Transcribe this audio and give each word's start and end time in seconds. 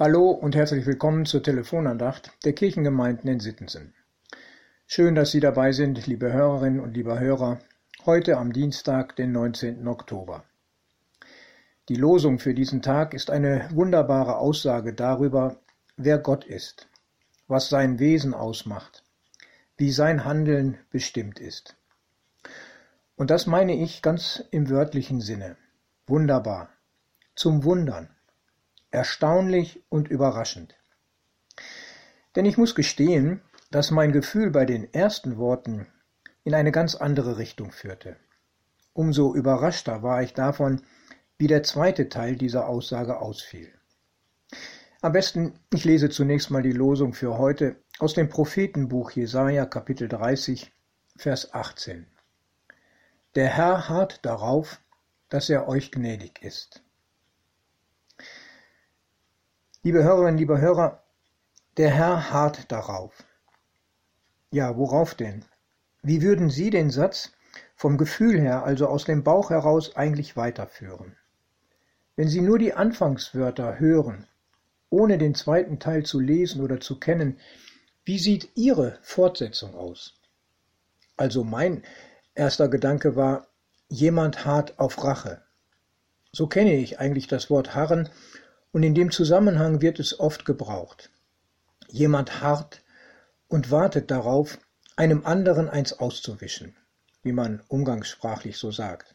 Hallo 0.00 0.30
und 0.30 0.54
herzlich 0.54 0.86
willkommen 0.86 1.26
zur 1.26 1.42
Telefonandacht 1.42 2.30
der 2.44 2.52
Kirchengemeinden 2.52 3.28
in 3.28 3.40
Sittensen. 3.40 3.94
Schön, 4.86 5.16
dass 5.16 5.32
Sie 5.32 5.40
dabei 5.40 5.72
sind, 5.72 6.06
liebe 6.06 6.32
Hörerinnen 6.32 6.78
und 6.78 6.94
lieber 6.94 7.18
Hörer, 7.18 7.58
heute 8.06 8.36
am 8.36 8.52
Dienstag, 8.52 9.16
den 9.16 9.32
19. 9.32 9.88
Oktober. 9.88 10.44
Die 11.88 11.96
Losung 11.96 12.38
für 12.38 12.54
diesen 12.54 12.80
Tag 12.80 13.12
ist 13.12 13.28
eine 13.28 13.68
wunderbare 13.72 14.36
Aussage 14.36 14.94
darüber, 14.94 15.56
wer 15.96 16.18
Gott 16.18 16.44
ist, 16.44 16.86
was 17.48 17.68
sein 17.68 17.98
Wesen 17.98 18.34
ausmacht, 18.34 19.02
wie 19.78 19.90
sein 19.90 20.24
Handeln 20.24 20.78
bestimmt 20.92 21.40
ist. 21.40 21.74
Und 23.16 23.32
das 23.32 23.48
meine 23.48 23.74
ich 23.74 24.00
ganz 24.00 24.44
im 24.52 24.70
wörtlichen 24.70 25.20
Sinne. 25.20 25.56
Wunderbar. 26.06 26.68
Zum 27.34 27.64
Wundern 27.64 28.10
erstaunlich 28.90 29.84
und 29.88 30.08
überraschend. 30.08 30.76
Denn 32.36 32.44
ich 32.44 32.56
muss 32.56 32.74
gestehen, 32.74 33.42
dass 33.70 33.90
mein 33.90 34.12
Gefühl 34.12 34.50
bei 34.50 34.64
den 34.64 34.92
ersten 34.92 35.36
Worten 35.36 35.86
in 36.44 36.54
eine 36.54 36.72
ganz 36.72 36.94
andere 36.94 37.36
Richtung 37.36 37.72
führte. 37.72 38.16
Umso 38.94 39.34
überraschter 39.34 40.02
war 40.02 40.22
ich 40.22 40.34
davon, 40.34 40.82
wie 41.36 41.46
der 41.46 41.62
zweite 41.62 42.08
Teil 42.08 42.36
dieser 42.36 42.68
Aussage 42.68 43.20
ausfiel. 43.20 43.72
Am 45.00 45.12
besten, 45.12 45.60
ich 45.72 45.84
lese 45.84 46.08
zunächst 46.08 46.50
mal 46.50 46.62
die 46.62 46.72
Losung 46.72 47.12
für 47.12 47.38
heute 47.38 47.76
aus 48.00 48.14
dem 48.14 48.28
Prophetenbuch 48.28 49.12
Jesaja 49.12 49.66
Kapitel 49.66 50.08
30, 50.08 50.72
Vers 51.16 51.54
18. 51.54 52.06
Der 53.34 53.48
Herr 53.48 53.88
harrt 53.88 54.24
darauf, 54.24 54.80
dass 55.28 55.50
er 55.50 55.68
euch 55.68 55.92
gnädig 55.92 56.42
ist. 56.42 56.82
Liebe 59.88 60.04
Hörerinnen, 60.04 60.36
liebe 60.36 60.60
Hörer, 60.60 61.02
der 61.78 61.88
Herr 61.88 62.30
harrt 62.30 62.70
darauf. 62.70 63.24
Ja, 64.50 64.76
worauf 64.76 65.14
denn? 65.14 65.46
Wie 66.02 66.20
würden 66.20 66.50
Sie 66.50 66.68
den 66.68 66.90
Satz 66.90 67.32
vom 67.74 67.96
Gefühl 67.96 68.38
her, 68.38 68.64
also 68.64 68.86
aus 68.86 69.06
dem 69.06 69.24
Bauch 69.24 69.48
heraus, 69.48 69.96
eigentlich 69.96 70.36
weiterführen? 70.36 71.16
Wenn 72.16 72.28
Sie 72.28 72.42
nur 72.42 72.58
die 72.58 72.74
Anfangswörter 72.74 73.80
hören, 73.80 74.26
ohne 74.90 75.16
den 75.16 75.34
zweiten 75.34 75.78
Teil 75.78 76.04
zu 76.04 76.20
lesen 76.20 76.60
oder 76.60 76.80
zu 76.80 77.00
kennen, 77.00 77.40
wie 78.04 78.18
sieht 78.18 78.50
Ihre 78.56 78.98
Fortsetzung 79.00 79.74
aus? 79.74 80.20
Also 81.16 81.44
mein 81.44 81.82
erster 82.34 82.68
Gedanke 82.68 83.16
war, 83.16 83.46
jemand 83.88 84.44
hart 84.44 84.78
auf 84.78 85.02
Rache. 85.02 85.40
So 86.30 86.46
kenne 86.46 86.74
ich 86.74 87.00
eigentlich 87.00 87.26
das 87.26 87.48
Wort 87.48 87.74
harren 87.74 88.10
und 88.72 88.82
in 88.82 88.94
dem 88.94 89.10
Zusammenhang 89.10 89.80
wird 89.80 89.98
es 89.98 90.18
oft 90.20 90.44
gebraucht. 90.44 91.10
Jemand 91.88 92.40
harrt 92.40 92.82
und 93.48 93.70
wartet 93.70 94.10
darauf, 94.10 94.58
einem 94.96 95.24
anderen 95.24 95.68
eins 95.68 95.92
auszuwischen, 95.92 96.76
wie 97.22 97.32
man 97.32 97.62
umgangssprachlich 97.68 98.58
so 98.58 98.70
sagt. 98.70 99.14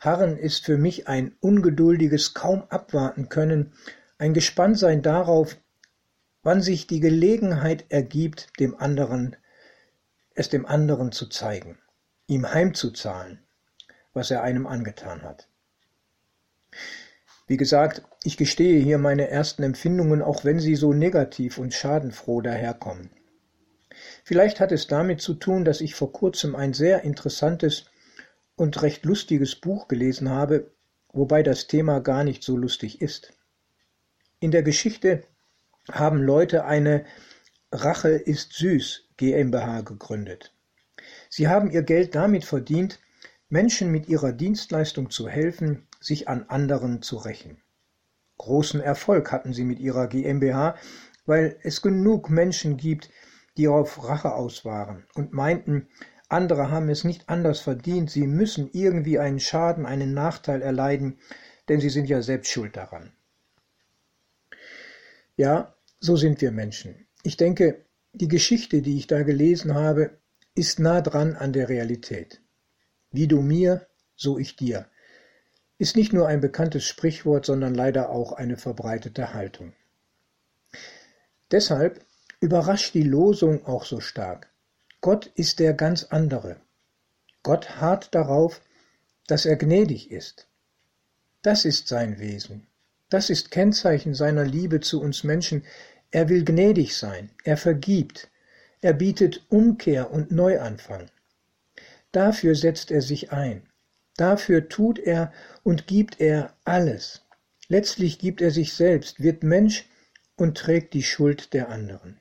Harren 0.00 0.36
ist 0.36 0.64
für 0.64 0.76
mich 0.76 1.08
ein 1.08 1.34
ungeduldiges 1.40 2.34
kaum 2.34 2.64
abwarten 2.68 3.28
können, 3.28 3.72
ein 4.18 4.34
Gespanntsein 4.34 5.02
darauf, 5.02 5.56
wann 6.42 6.60
sich 6.60 6.86
die 6.86 7.00
Gelegenheit 7.00 7.86
ergibt, 7.88 8.58
dem 8.60 8.78
anderen, 8.78 9.36
es 10.34 10.48
dem 10.48 10.66
anderen 10.66 11.10
zu 11.10 11.26
zeigen, 11.26 11.78
ihm 12.26 12.46
heimzuzahlen, 12.50 13.42
was 14.12 14.30
er 14.30 14.42
einem 14.42 14.66
angetan 14.66 15.22
hat. 15.22 15.48
Wie 17.46 17.56
gesagt, 17.58 18.02
ich 18.22 18.36
gestehe 18.36 18.80
hier 18.80 18.98
meine 18.98 19.28
ersten 19.28 19.62
Empfindungen, 19.62 20.22
auch 20.22 20.44
wenn 20.44 20.60
sie 20.60 20.76
so 20.76 20.92
negativ 20.92 21.58
und 21.58 21.74
schadenfroh 21.74 22.40
daherkommen. 22.40 23.10
Vielleicht 24.24 24.60
hat 24.60 24.72
es 24.72 24.86
damit 24.86 25.20
zu 25.20 25.34
tun, 25.34 25.64
dass 25.64 25.80
ich 25.80 25.94
vor 25.94 26.12
kurzem 26.12 26.56
ein 26.56 26.72
sehr 26.72 27.02
interessantes 27.02 27.84
und 28.56 28.80
recht 28.82 29.04
lustiges 29.04 29.56
Buch 29.56 29.88
gelesen 29.88 30.30
habe, 30.30 30.70
wobei 31.12 31.42
das 31.42 31.66
Thema 31.66 32.00
gar 32.00 32.24
nicht 32.24 32.42
so 32.42 32.56
lustig 32.56 33.02
ist. 33.02 33.32
In 34.40 34.50
der 34.50 34.62
Geschichte 34.62 35.24
haben 35.90 36.22
Leute 36.22 36.64
eine 36.64 37.04
Rache 37.72 38.10
ist 38.10 38.52
süß 38.54 39.08
GmbH 39.16 39.82
gegründet. 39.82 40.52
Sie 41.28 41.48
haben 41.48 41.70
ihr 41.70 41.82
Geld 41.82 42.14
damit 42.14 42.44
verdient, 42.44 43.00
Menschen 43.48 43.90
mit 43.90 44.08
ihrer 44.08 44.32
Dienstleistung 44.32 45.10
zu 45.10 45.28
helfen, 45.28 45.86
sich 46.04 46.28
an 46.28 46.44
anderen 46.48 47.02
zu 47.02 47.16
rächen. 47.16 47.62
Großen 48.38 48.80
Erfolg 48.80 49.32
hatten 49.32 49.52
sie 49.52 49.64
mit 49.64 49.78
ihrer 49.78 50.08
GmbH, 50.08 50.76
weil 51.26 51.56
es 51.62 51.82
genug 51.82 52.30
Menschen 52.30 52.76
gibt, 52.76 53.10
die 53.56 53.68
auf 53.68 54.06
Rache 54.08 54.34
aus 54.34 54.64
waren 54.64 55.06
und 55.14 55.32
meinten, 55.32 55.88
andere 56.28 56.70
haben 56.70 56.88
es 56.88 57.04
nicht 57.04 57.28
anders 57.28 57.60
verdient, 57.60 58.10
sie 58.10 58.26
müssen 58.26 58.68
irgendwie 58.72 59.18
einen 59.18 59.40
Schaden, 59.40 59.86
einen 59.86 60.14
Nachteil 60.14 60.62
erleiden, 60.62 61.18
denn 61.68 61.80
sie 61.80 61.90
sind 61.90 62.08
ja 62.08 62.22
selbst 62.22 62.50
schuld 62.50 62.76
daran. 62.76 63.12
Ja, 65.36 65.74
so 66.00 66.16
sind 66.16 66.40
wir 66.40 66.50
Menschen. 66.50 67.06
Ich 67.22 67.36
denke, 67.36 67.84
die 68.12 68.28
Geschichte, 68.28 68.82
die 68.82 68.96
ich 68.96 69.06
da 69.06 69.22
gelesen 69.22 69.74
habe, 69.74 70.18
ist 70.54 70.78
nah 70.78 71.00
dran 71.00 71.36
an 71.36 71.52
der 71.52 71.68
Realität. 71.68 72.40
Wie 73.10 73.28
du 73.28 73.40
mir, 73.40 73.86
so 74.16 74.38
ich 74.38 74.56
dir 74.56 74.86
ist 75.84 75.96
nicht 75.96 76.14
nur 76.14 76.26
ein 76.26 76.40
bekanntes 76.40 76.86
Sprichwort, 76.86 77.44
sondern 77.44 77.74
leider 77.74 78.08
auch 78.08 78.32
eine 78.32 78.56
verbreitete 78.56 79.34
Haltung. 79.34 79.74
Deshalb 81.50 82.02
überrascht 82.40 82.94
die 82.94 83.02
Losung 83.02 83.66
auch 83.66 83.84
so 83.84 84.00
stark. 84.00 84.50
Gott 85.02 85.26
ist 85.34 85.58
der 85.58 85.74
ganz 85.74 86.04
andere. 86.04 86.56
Gott 87.42 87.82
harrt 87.82 88.14
darauf, 88.14 88.62
dass 89.26 89.44
er 89.44 89.56
gnädig 89.56 90.10
ist. 90.10 90.48
Das 91.42 91.66
ist 91.66 91.86
sein 91.86 92.18
Wesen. 92.18 92.66
Das 93.10 93.28
ist 93.28 93.50
Kennzeichen 93.50 94.14
seiner 94.14 94.44
Liebe 94.44 94.80
zu 94.80 95.02
uns 95.02 95.22
Menschen. 95.22 95.66
Er 96.10 96.30
will 96.30 96.46
gnädig 96.46 96.96
sein. 96.96 97.28
Er 97.44 97.58
vergibt. 97.58 98.30
Er 98.80 98.94
bietet 98.94 99.44
Umkehr 99.50 100.10
und 100.10 100.30
Neuanfang. 100.30 101.10
Dafür 102.10 102.54
setzt 102.54 102.90
er 102.90 103.02
sich 103.02 103.32
ein. 103.32 103.68
Dafür 104.16 104.68
tut 104.68 104.98
er 104.98 105.32
und 105.62 105.86
gibt 105.86 106.20
er 106.20 106.54
alles. 106.64 107.22
Letztlich 107.68 108.18
gibt 108.18 108.40
er 108.40 108.50
sich 108.50 108.74
selbst, 108.74 109.20
wird 109.20 109.42
Mensch 109.42 109.88
und 110.36 110.56
trägt 110.56 110.94
die 110.94 111.02
Schuld 111.02 111.52
der 111.52 111.68
anderen. 111.68 112.20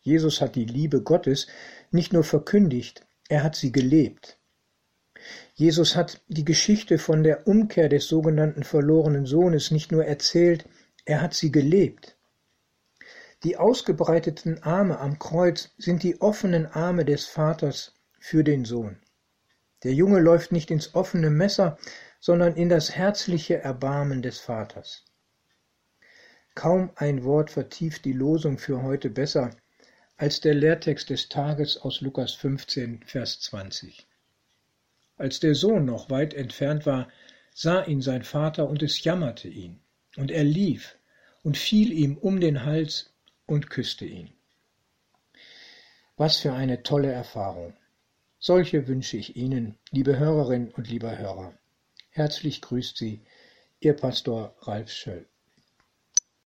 Jesus 0.00 0.40
hat 0.40 0.54
die 0.54 0.66
Liebe 0.66 1.02
Gottes 1.02 1.46
nicht 1.90 2.12
nur 2.12 2.24
verkündigt, 2.24 3.06
er 3.28 3.42
hat 3.42 3.56
sie 3.56 3.72
gelebt. 3.72 4.38
Jesus 5.54 5.96
hat 5.96 6.20
die 6.28 6.44
Geschichte 6.44 6.98
von 6.98 7.22
der 7.22 7.46
Umkehr 7.46 7.88
des 7.88 8.06
sogenannten 8.08 8.64
verlorenen 8.64 9.24
Sohnes 9.24 9.70
nicht 9.70 9.92
nur 9.92 10.04
erzählt, 10.04 10.66
er 11.06 11.22
hat 11.22 11.32
sie 11.32 11.50
gelebt. 11.50 12.16
Die 13.44 13.56
ausgebreiteten 13.56 14.62
Arme 14.62 14.98
am 14.98 15.18
Kreuz 15.18 15.70
sind 15.78 16.02
die 16.02 16.20
offenen 16.20 16.66
Arme 16.66 17.04
des 17.04 17.26
Vaters 17.26 17.94
für 18.18 18.42
den 18.42 18.64
Sohn. 18.64 18.98
Der 19.84 19.92
Junge 19.92 20.18
läuft 20.18 20.50
nicht 20.50 20.70
ins 20.70 20.94
offene 20.94 21.30
Messer, 21.30 21.78
sondern 22.18 22.56
in 22.56 22.70
das 22.70 22.96
herzliche 22.96 23.58
Erbarmen 23.58 24.22
des 24.22 24.40
Vaters. 24.40 25.04
Kaum 26.54 26.90
ein 26.96 27.22
Wort 27.24 27.50
vertieft 27.50 28.04
die 28.06 28.12
Losung 28.12 28.56
für 28.58 28.82
heute 28.82 29.10
besser 29.10 29.50
als 30.16 30.40
der 30.40 30.54
Lehrtext 30.54 31.10
des 31.10 31.28
Tages 31.28 31.76
aus 31.76 32.00
Lukas 32.00 32.32
15, 32.32 33.02
Vers 33.04 33.40
20. 33.40 34.06
Als 35.16 35.40
der 35.40 35.54
Sohn 35.54 35.84
noch 35.84 36.08
weit 36.08 36.32
entfernt 36.32 36.86
war, 36.86 37.08
sah 37.52 37.84
ihn 37.84 38.00
sein 38.00 38.22
Vater 38.22 38.68
und 38.68 38.82
es 38.82 39.04
jammerte 39.04 39.48
ihn, 39.48 39.80
und 40.16 40.30
er 40.30 40.44
lief 40.44 40.96
und 41.42 41.58
fiel 41.58 41.92
ihm 41.92 42.16
um 42.16 42.40
den 42.40 42.64
Hals 42.64 43.12
und 43.46 43.68
küsste 43.68 44.06
ihn. 44.06 44.32
Was 46.16 46.38
für 46.38 46.52
eine 46.52 46.82
tolle 46.82 47.12
Erfahrung. 47.12 47.74
Solche 48.46 48.86
wünsche 48.88 49.16
ich 49.16 49.36
Ihnen, 49.36 49.78
liebe 49.90 50.18
Hörerinnen 50.18 50.70
und 50.74 50.90
lieber 50.90 51.16
Hörer. 51.16 51.54
Herzlich 52.10 52.60
grüßt 52.60 52.94
Sie 52.94 53.24
Ihr 53.80 53.94
Pastor 53.94 54.54
Ralf 54.58 54.90
Schöll. 54.90 55.26